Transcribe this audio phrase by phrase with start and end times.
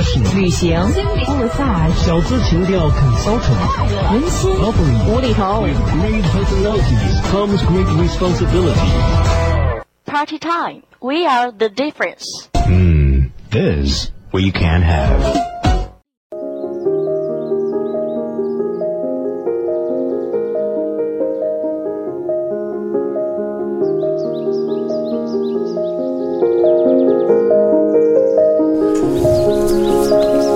[0.00, 0.78] fashion 旅行
[1.38, 8.80] massage 小资情调 consultant 温馨 lovely 无厘头 With great personalities comes great responsibility.
[10.06, 10.82] Party time.
[11.00, 12.48] We are the difference.
[12.54, 15.49] Hmm, this we can have.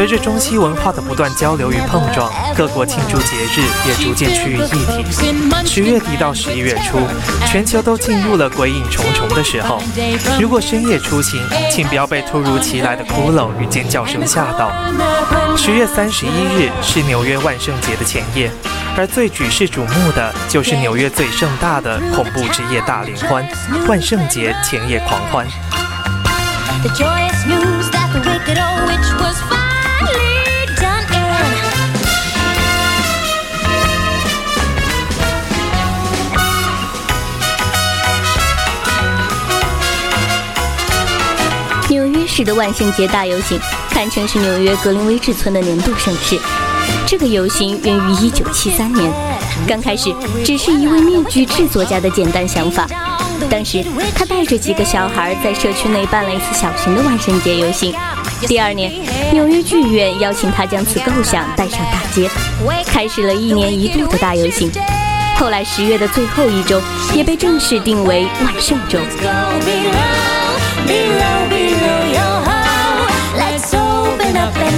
[0.00, 5.04] 随着中西文化的不断交流与碰撞，各国庆祝节日也逐渐趋于一体。
[5.66, 6.98] 十月底到十一月初，
[7.46, 9.78] 全球都进入了鬼影重重的时候。
[10.40, 11.38] 如果深夜出行，
[11.70, 14.72] 请不要被突如其来的骷髅与尖叫声吓到。
[15.54, 18.50] 十月三十一日是纽约万圣节的前夜，
[18.96, 23.46] 而最举世瞩目的就是纽约最盛大的恐怖之夜大联欢——
[23.86, 25.46] 万圣节前夜狂欢。
[26.82, 29.59] The joyous news that the wicked old witch was
[42.44, 43.58] 的万圣节大游行
[43.90, 46.38] 堪称是纽约格林威治村的年度盛事。
[47.06, 49.12] 这个游行源于1973年，
[49.66, 50.14] 刚开始
[50.44, 52.86] 只是一位面具制作家的简单想法。
[53.48, 53.84] 当时
[54.14, 57.94] 他带着几个小孩在社区内办了一次小型的万圣节游行。
[58.46, 58.92] 第二年，
[59.32, 62.30] 纽约剧院邀请他将此构想带上大街，
[62.86, 64.70] 开始了一年一度的大游行。
[65.36, 66.80] 后来十月的最后一周
[67.14, 68.98] 也被正式定为万圣周。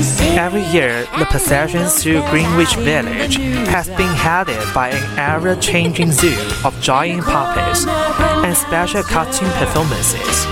[0.00, 3.36] Every year, the procession through Greenwich Village
[3.68, 6.34] has been headed by an ever changing zoo
[6.64, 10.46] of giant puppets and special costume performances.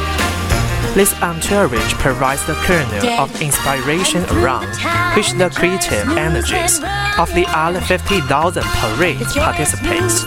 [0.95, 4.69] This entourage provides the kernel of inspiration around
[5.17, 6.81] which the creative energies
[7.19, 10.25] of the other 50,000 parade participants.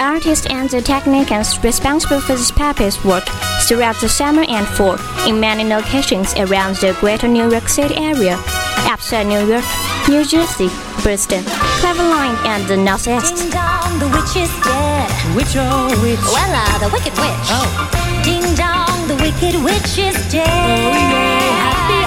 [0.00, 3.24] Artist and the technicians responsible for this puppet's work
[3.68, 4.96] throughout the summer and fall
[5.28, 8.36] in many locations around the greater New York City area,
[8.88, 9.64] upstate New York,
[10.08, 10.68] New Jersey,
[11.04, 11.44] Boston,
[11.78, 13.36] Cleveland, and the Northeast.
[13.36, 15.10] Ding dong, the witch is dead.
[15.36, 17.46] Which oh which Well, uh, the wicked witch.
[17.52, 17.68] Oh.
[18.24, 20.48] Ding dong, the wicked witch is dead.
[20.48, 21.99] happy day.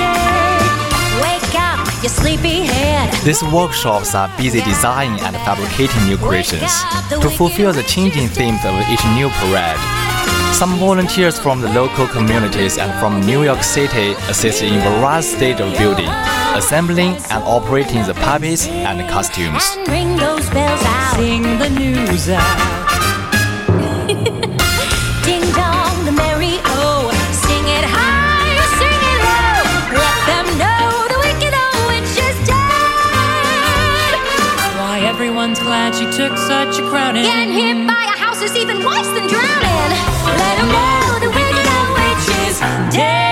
[2.03, 3.13] Wake up, you sleepy head.
[3.23, 6.71] These workshops are busy designing and fabricating new creations
[7.09, 9.79] to fulfill the changing themes of each new parade.
[10.53, 15.61] Some volunteers from the local communities and from New York City assist in various stages
[15.61, 16.09] of building,
[16.55, 19.63] assembling and operating the puppets and costumes.
[19.87, 20.19] And
[36.89, 37.23] crowning.
[37.23, 39.91] Getting hit by a house is even worse than drowning.
[40.41, 42.59] Let them know the wicked old witch is
[42.95, 43.23] dead.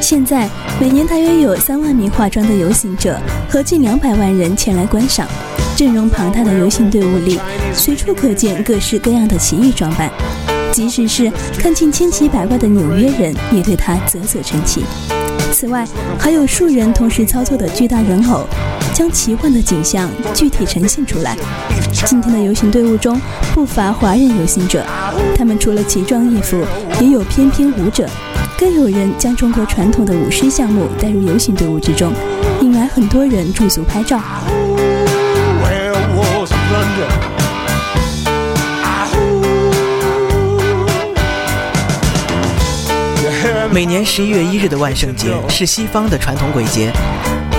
[0.00, 0.48] 现在
[0.80, 3.18] 每年大约有三万名化妆的游行者
[3.50, 5.26] 和近两百万人前来观赏。
[5.76, 7.36] 阵容庞大的游行队伍里，
[7.74, 10.08] 随处可见各式各样的奇异装扮，
[10.70, 14.84] 即使是看尽千奇百怪的纽约人，也对它啧啧称奇。
[15.52, 15.84] 此外，
[16.16, 18.46] 还有数人同时操作的巨大人偶，
[18.94, 21.36] 将奇幻的景象具体呈现出来。
[22.06, 23.20] 今天的游行队伍中
[23.52, 24.84] 不乏华人游行者，
[25.36, 26.56] 他们除了奇装异服，
[27.00, 28.08] 也有翩翩舞者，
[28.58, 32.12] 更有人将中国传统的舞狮项目带入游行队伍之中，
[32.60, 34.20] 引来很多人驻足拍照。
[43.70, 46.90] 每年十一月一日的万圣节是西方的传统鬼节，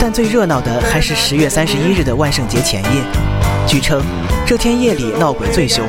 [0.01, 3.28] 但最热闹的还是十月三十一日的万圣节前夜。
[3.69, 4.01] 据称，
[4.47, 5.87] 这天夜里闹鬼最凶。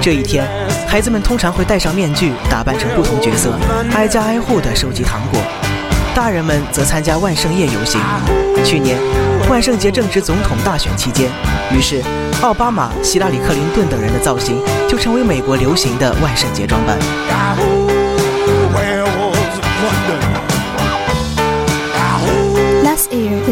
[0.00, 0.46] 这一天，
[0.86, 3.58] 孩子们通常会戴上面具，打扮成不同角色，
[3.92, 5.40] 挨家挨户地收集糖果；
[6.14, 8.00] 大人们则参加万圣夜游行。
[8.64, 8.96] 去年，
[9.50, 11.28] 万圣节正值总统大选期间，
[11.76, 12.00] 于是
[12.40, 17.87] 奥巴马、希拉里·克林顿等人的造型就成为美国流行的万圣节装扮。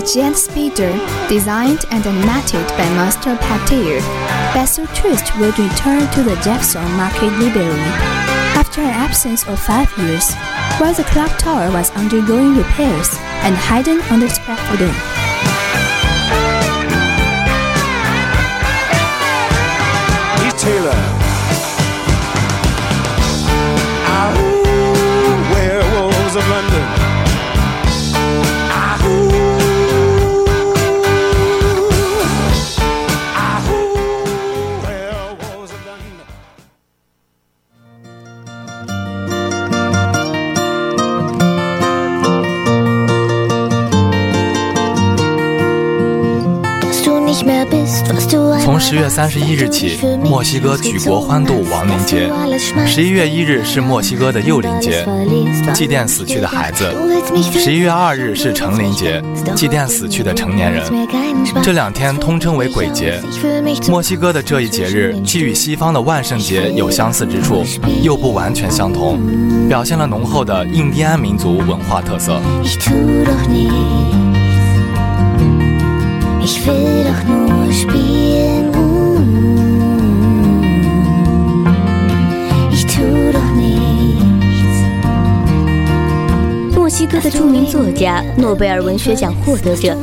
[0.07, 0.93] Giant speeder,
[1.29, 4.01] designed and animated by Master Patir,
[4.55, 7.81] Basil Twist will return to the Jefferson Market Library
[8.55, 10.33] after an absence of five years,
[10.79, 14.95] while the clock tower was undergoing repairs and hidden under scaffolding.
[20.45, 21.01] He's Taylor.
[24.07, 27.06] Ahoo, werewolves of London.
[48.89, 52.31] 十月三十一日起，墨西哥举国欢度亡灵节。
[52.87, 55.05] 十一月一日是墨西哥的幼灵节，
[55.75, 56.85] 祭奠死去的孩子；
[57.53, 59.21] 十一月二日是成灵节，
[59.57, 60.85] 祭奠死去的成年人。
[61.65, 63.21] 这两天通称为鬼节。
[63.89, 67.65] 墨西哥的这一节日既与西方的万圣节有相似之处，
[68.03, 69.19] 又不完全相同，
[69.69, 72.41] 表现了浓厚的印第安民族文化特色。
[87.37, 89.95] 著名作家、诺贝尔文学奖获得者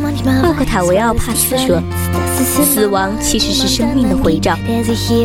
[0.43, 1.81] 奥克塔维奥·帕斯说
[2.63, 4.55] ：“死亡其实是生命的回照。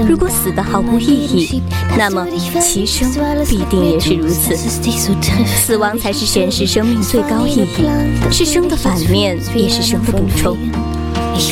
[0.09, 1.63] 如果死的毫无意义，
[1.99, 2.27] 那么
[2.63, 3.07] 其生
[3.47, 4.57] 必定也是如此。
[4.57, 10.57] 死亡才是显示生命最高意义，是生的反面，也是生的补充。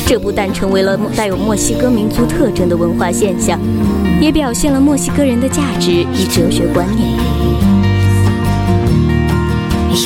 [0.07, 3.59] 这不但成为了带有墨西哥民族特征的文化现象，
[4.19, 7.07] 也表现了墨西哥人的价值与哲学观念。”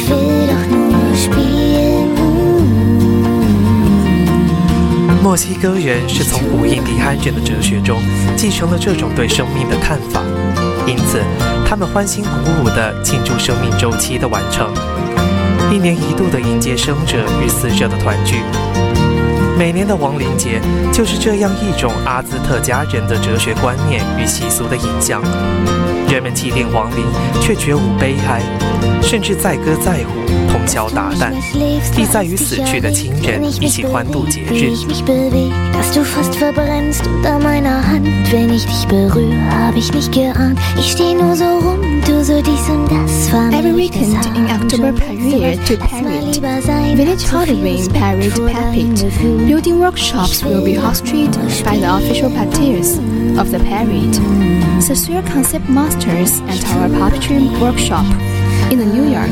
[5.22, 8.02] 墨西哥人是从古印第安人的哲学中
[8.36, 10.22] 继承了这种对生命的看法，
[10.88, 11.22] 因此
[11.66, 12.30] 他们欢欣鼓
[12.62, 14.74] 舞地庆祝生命周期的完成，
[15.72, 18.42] 一年一度的迎接生者与死者的团聚。
[19.58, 20.60] 每年的亡灵节
[20.92, 25.22] 就是这样一种阿兹特加人的哲学观念与习俗的影响。
[26.12, 27.06] 人们祭奠亡灵，
[27.42, 28.42] 却绝无悲哀，
[29.02, 31.32] 甚至载歌载舞，通宵达旦，
[31.98, 34.76] 意在与死去的亲人一起欢度节日.
[43.52, 46.42] Every weekend in October Parade to Parade,
[46.98, 51.32] Village Halloween Parade Puppet, building workshops will be hosted
[51.64, 53.00] by the official puppeteers
[53.40, 54.20] of the parade,
[54.82, 55.70] the Surreal Concept
[56.04, 58.06] And our puppetry workshop
[58.72, 59.30] in New York.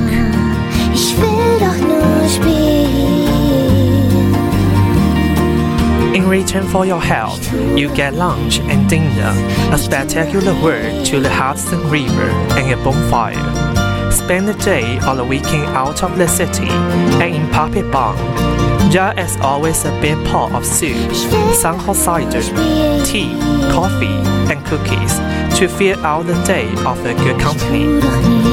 [6.16, 7.42] In return for your help,
[7.76, 9.34] you get lunch and dinner,
[9.74, 14.12] a spectacular walk to the Hudson River, and a bonfire.
[14.12, 18.59] Spend the day or the weekend out of the city and in Puppet Barn.
[18.92, 21.14] There is always a big pot of soup,
[21.54, 22.42] some hot cider,
[23.06, 23.38] tea,
[23.72, 24.18] coffee,
[24.50, 25.14] and cookies
[25.60, 28.00] to fill out the day of a good company,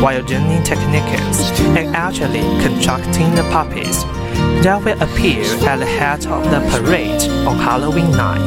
[0.02, 1.40] while learning techniques
[1.78, 4.04] and actually constructing the puppets
[4.62, 8.42] that will appear at the head of the parade on Halloween night.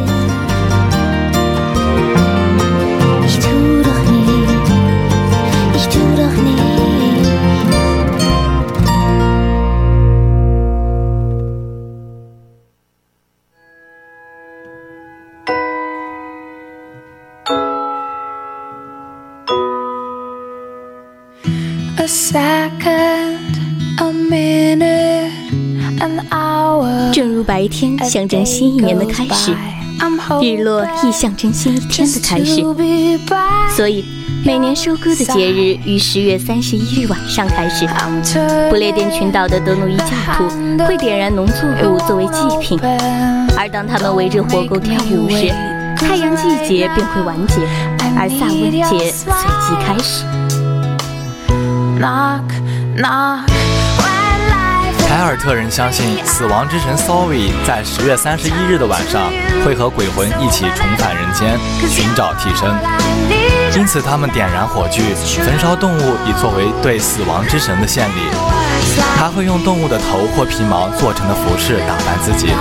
[3.26, 4.72] Ich tu doch nichts.
[5.76, 7.09] Ich tu doch nichts.
[27.50, 29.52] 白天象征新一年的开始，
[30.40, 32.62] 日落亦象征新一天的开始。
[33.76, 34.06] 所以，
[34.46, 37.88] 每年收割的节日于十月三十一日晚上开始。
[38.70, 40.06] 不列颠群岛的德努伊教
[40.38, 40.48] 徒
[40.86, 41.56] 会点燃农作
[41.92, 42.80] 物作为祭品，
[43.58, 45.52] 而当他们围着火沟跳舞时，
[45.98, 47.56] 太阳季节便会完结，
[48.16, 49.34] 而萨温节随
[49.66, 50.24] 即开始。
[55.20, 59.30] 凯尔特人相信死亡之神 Sorry 在十月三十一日的晚上
[59.66, 61.60] 会和鬼魂一起重返人间，
[61.90, 62.70] 寻找替身。
[63.78, 68.14] 因此，他们点燃火炬，焚烧动物，以作为对死亡之神的献礼。
[69.18, 72.54] 还会用动物的头或皮毛做成的服饰打扮自己，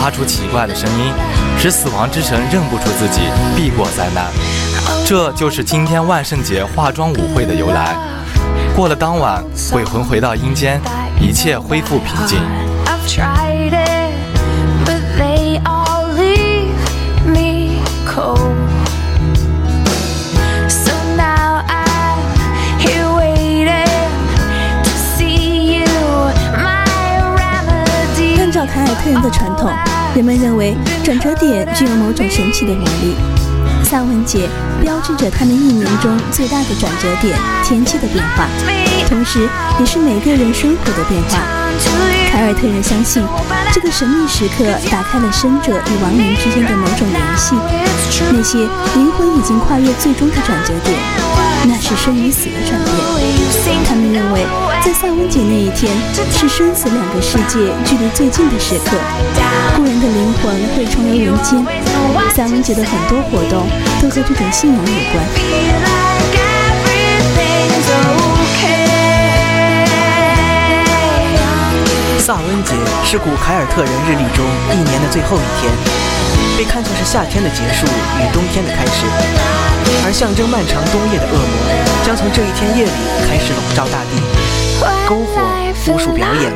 [0.00, 1.12] 发出奇怪的声音，
[1.58, 3.22] 使死亡之神认不出自己，
[3.56, 4.26] 避过灾难。
[5.04, 7.96] 这就是今天万圣节化妆舞会的由来。
[8.76, 10.80] 过了当晚，鬼魂回到阴间，
[11.20, 12.38] 一切恢复平静。
[28.38, 29.70] 按照凯尔特人的传统，
[30.14, 33.14] 人们认为转折点具有某种神奇的魔力。
[33.84, 34.48] 萨文节
[34.82, 38.48] 标志着他们一年中最大的转折点——天气的变化，
[39.08, 41.38] 同时也是每个人生活的变化。
[42.30, 43.22] 凯尔特人相信，
[43.72, 47.54] 这个神秘时刻打开了生者与亡灵之间的某种联系。
[48.32, 48.58] 那些
[48.94, 50.98] 灵魂已经跨越最终的转折点，
[51.64, 52.94] 那是生与死的转变。
[53.84, 54.46] 他们认为，
[54.84, 55.92] 在萨温节那一天
[56.30, 58.96] 是生死两个世界距离最近的时刻，
[59.76, 61.64] 故人的灵魂会重游人间。
[62.34, 63.66] 萨温节的很多活动
[64.00, 65.24] 都和这种信仰有关。
[72.18, 75.72] 萨温节是古凯尔特人日历中一年的最后一天，
[76.56, 77.86] 被看作是夏天的结束
[78.18, 79.04] 与冬天的开始，
[80.06, 81.46] 而象征漫长冬夜的恶魔
[82.02, 82.90] 将从这一天夜里
[83.28, 84.16] 开始笼罩大地。
[85.06, 86.50] 篝火、巫术表演、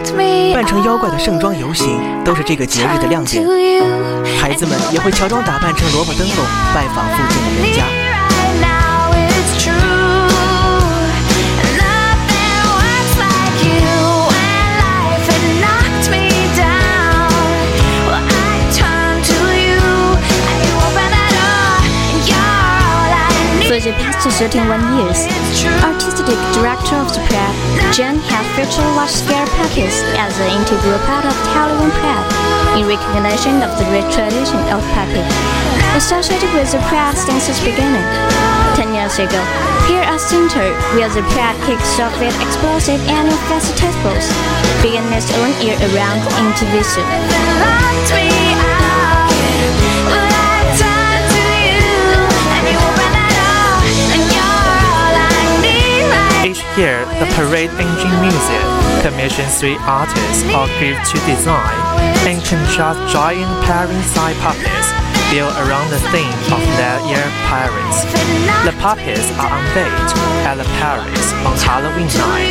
[0.55, 3.45] 扮成妖怪的盛装游行都是这个节日的亮点。
[4.41, 8.00] 孩子们也会乔装打扮成萝卜灯笼，拜访附近的人家。
[24.21, 25.25] Past 31 years,
[25.81, 27.57] artistic director of the Prague,
[27.89, 32.29] Jen has featured large-scale puppets as an integral part of Halloween Prague
[32.77, 35.25] in recognition of the rich tradition of puppet
[35.97, 38.05] associated with the Prague dance's beginning.
[38.77, 39.41] Ten years ago,
[39.89, 44.29] here at Center, where the Prague kicks off its explosive annual festivals,
[44.85, 47.09] began its own year-round exhibition.
[56.81, 58.69] Year, the Parade Engine Museum
[59.05, 61.77] commissions three artists or groups to design
[62.25, 64.89] and construct giant parent-sized puppets
[65.29, 68.09] built around the theme of their year pirates.
[68.65, 70.11] The puppets are unveiled
[70.49, 72.49] at the Paris on Halloween night.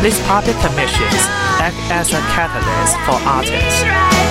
[0.00, 1.20] These puppet commissions
[1.60, 3.84] act as a catalyst for artists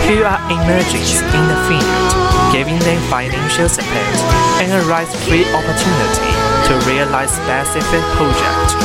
[0.09, 2.09] who are emerging in the field,
[2.49, 4.17] giving them financial support
[4.57, 8.75] and a risk-free opportunity to realize specific projects.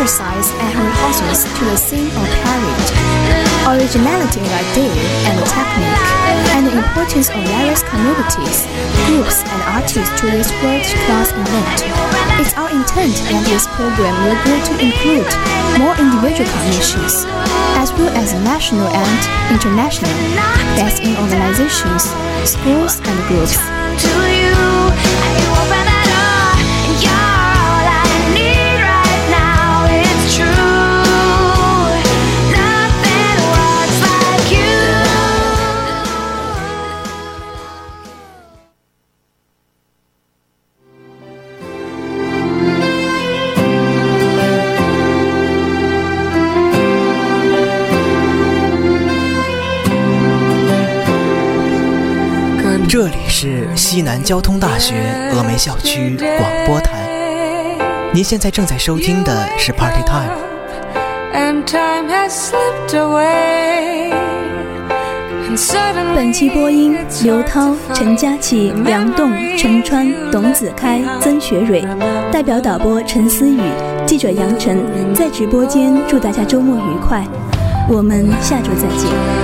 [0.00, 2.88] Emphasize and rehearsals to the theme of parade,
[3.68, 4.96] originality of idea
[5.28, 6.08] and technique,
[6.56, 8.64] and the importance of various communities,
[9.04, 11.84] groups, and artists to this world-class event.
[12.40, 15.28] It's our intent that this program will grow to include
[15.76, 17.28] more individual commissions,
[17.76, 19.20] as well as national and
[19.52, 20.16] international,
[20.80, 22.08] based in organizations,
[22.48, 23.60] schools, and groups.
[54.20, 54.94] 南交通大学
[55.32, 57.08] 峨眉校区广播台，
[58.12, 60.36] 您现在正在收听的是 Party Time。
[61.32, 64.12] And time has slipped away.
[65.48, 71.82] And suddenly 本期播音：刘涛、陈佳琪、梁栋、陈川、董子开、曾学蕊，
[72.30, 73.58] 代表导播陈思雨，
[74.06, 74.84] 记者杨晨，
[75.14, 77.24] 在直播间祝大家周末愉快，
[77.88, 79.39] 我们下周再见。